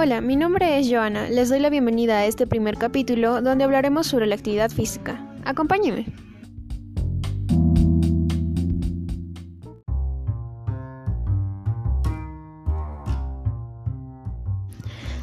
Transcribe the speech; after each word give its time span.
Hola, 0.00 0.20
mi 0.20 0.36
nombre 0.36 0.78
es 0.78 0.88
Joana. 0.88 1.28
Les 1.28 1.48
doy 1.48 1.58
la 1.58 1.70
bienvenida 1.70 2.18
a 2.18 2.26
este 2.26 2.46
primer 2.46 2.76
capítulo 2.76 3.42
donde 3.42 3.64
hablaremos 3.64 4.06
sobre 4.06 4.26
la 4.26 4.36
actividad 4.36 4.70
física. 4.70 5.20
Acompáñeme. 5.44 6.06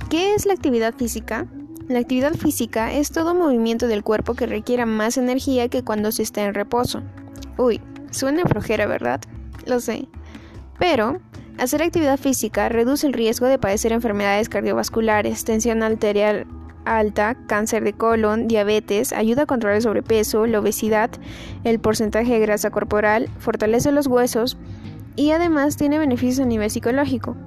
¿Qué 0.10 0.34
es 0.36 0.46
la 0.46 0.52
actividad 0.52 0.94
física? 0.94 1.48
La 1.88 2.00
actividad 2.00 2.34
física 2.34 2.92
es 2.92 3.12
todo 3.12 3.34
movimiento 3.34 3.88
del 3.88 4.04
cuerpo 4.04 4.34
que 4.34 4.46
requiera 4.46 4.86
más 4.86 5.16
energía 5.16 5.70
que 5.70 5.86
cuando 5.86 6.12
se 6.12 6.23
está 6.23 6.44
en 6.44 6.54
reposo. 6.54 7.02
Uy, 7.57 7.80
suena 8.12 8.44
flojera, 8.44 8.88
¿verdad? 8.88 9.21
Lo 9.66 9.80
sé. 9.80 10.10
Pero 10.78 11.21
Hacer 11.58 11.82
actividad 11.82 12.20
física 12.20 12.68
reduce 12.68 13.07
el 13.07 13.14
riesgo 13.14 13.48
de 13.48 13.57
padecer 13.57 13.93
enfermedades 13.93 14.50
cardiovasculares, 14.50 15.46
tensión 15.46 15.84
arterial 15.84 16.46
alta, 16.84 17.36
cáncer 17.48 17.84
de 17.84 17.93
colon, 17.93 18.48
diabetes, 18.48 19.14
ayuda 19.14 19.43
a 19.43 19.46
controlar 19.46 19.78
el 19.78 19.82
sobrepeso, 19.82 20.46
la 20.48 20.60
obesidad, 20.60 21.10
el 21.64 21.79
porcentaje 21.79 22.34
de 22.34 22.39
grasa 22.39 22.71
corporal, 22.71 23.29
fortalece 23.39 23.93
los 23.93 24.07
huesos 24.07 24.57
y 25.15 25.32
además 25.32 25.78
tiene 25.78 25.98
beneficios 25.98 26.42
a 26.42 26.46
nivel 26.46 26.70
psicológico, 26.70 27.38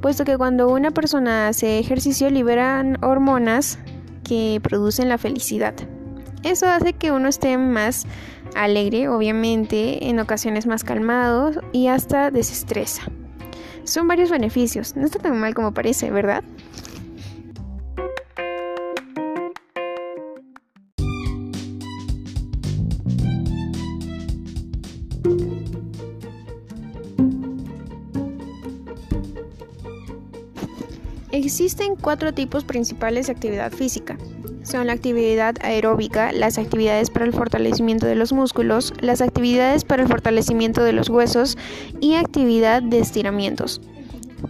puesto 0.00 0.24
que 0.24 0.36
cuando 0.36 0.68
una 0.68 0.90
persona 0.90 1.48
hace 1.48 1.78
ejercicio 1.78 2.28
liberan 2.30 3.02
hormonas 3.02 3.78
que 4.24 4.60
producen 4.62 5.08
la 5.08 5.18
felicidad. 5.18 5.74
Eso 6.42 6.68
hace 6.68 6.94
que 6.94 7.12
uno 7.12 7.28
esté 7.28 7.56
más 7.56 8.06
alegre, 8.56 9.08
obviamente, 9.08 10.08
en 10.08 10.18
ocasiones 10.18 10.66
más 10.66 10.82
calmado 10.82 11.52
y 11.72 11.86
hasta 11.86 12.32
desestresa. 12.32 13.02
Son 13.84 14.06
varios 14.08 14.30
beneficios, 14.30 14.96
no 14.96 15.06
está 15.06 15.18
tan 15.18 15.38
mal 15.38 15.54
como 15.54 15.72
parece, 15.72 16.10
¿verdad? 16.10 16.44
Existen 31.32 31.96
cuatro 31.96 32.34
tipos 32.34 32.62
principales 32.62 33.26
de 33.26 33.32
actividad 33.32 33.72
física. 33.72 34.18
Son 34.64 34.86
la 34.86 34.92
actividad 34.92 35.56
aeróbica, 35.62 36.30
las 36.30 36.58
actividades 36.58 37.08
para 37.08 37.24
el 37.24 37.32
fortalecimiento 37.32 38.04
de 38.04 38.16
los 38.16 38.34
músculos, 38.34 38.92
las 39.00 39.22
actividades 39.22 39.84
para 39.84 40.02
el 40.02 40.08
fortalecimiento 40.08 40.84
de 40.84 40.92
los 40.92 41.08
huesos 41.08 41.56
y 42.00 42.16
actividad 42.16 42.82
de 42.82 42.98
estiramientos. 42.98 43.80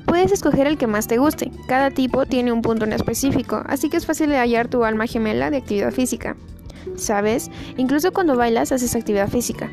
Puedes 0.06 0.32
escoger 0.32 0.66
el 0.66 0.76
que 0.76 0.88
más 0.88 1.06
te 1.06 1.18
guste. 1.18 1.52
Cada 1.68 1.90
tipo 1.90 2.26
tiene 2.26 2.50
un 2.50 2.62
punto 2.62 2.84
en 2.84 2.92
específico, 2.92 3.62
así 3.66 3.88
que 3.88 3.96
es 3.96 4.04
fácil 4.04 4.30
de 4.30 4.38
hallar 4.38 4.66
tu 4.66 4.84
alma 4.84 5.06
gemela 5.06 5.50
de 5.50 5.58
actividad 5.58 5.92
física. 5.92 6.36
¿Sabes? 6.96 7.48
Incluso 7.76 8.12
cuando 8.12 8.36
bailas 8.36 8.72
haces 8.72 8.96
actividad 8.96 9.28
física. 9.28 9.70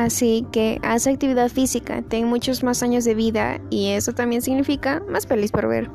Así 0.00 0.46
que 0.50 0.80
haz 0.82 1.06
actividad 1.06 1.50
física, 1.50 2.00
ten 2.00 2.26
muchos 2.26 2.62
más 2.62 2.82
años 2.82 3.04
de 3.04 3.14
vida 3.14 3.60
y 3.68 3.88
eso 3.88 4.14
también 4.14 4.40
significa 4.40 5.02
más 5.10 5.26
feliz 5.26 5.52
por 5.52 5.68
ver. 5.68 5.90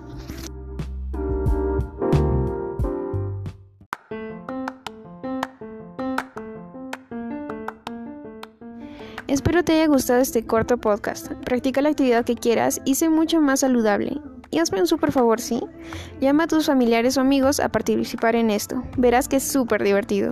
Espero 9.25 9.63
te 9.63 9.73
haya 9.73 9.87
gustado 9.87 10.21
este 10.21 10.45
corto 10.45 10.77
podcast. 10.77 11.31
Practica 11.43 11.81
la 11.81 11.89
actividad 11.89 12.25
que 12.25 12.35
quieras 12.35 12.81
y 12.85 12.93
sé 12.93 13.09
mucho 13.09 13.41
más 13.41 13.61
saludable. 13.61 14.21
Y 14.51 14.59
hazme 14.59 14.81
un 14.81 14.87
súper 14.87 15.11
favor, 15.11 15.41
¿sí? 15.41 15.59
Llama 16.21 16.43
a 16.43 16.47
tus 16.47 16.67
familiares 16.67 17.17
o 17.17 17.21
amigos 17.21 17.59
a 17.59 17.69
participar 17.69 18.35
en 18.35 18.51
esto. 18.51 18.83
Verás 18.97 19.27
que 19.27 19.37
es 19.37 19.43
súper 19.43 19.83
divertido. 19.83 20.29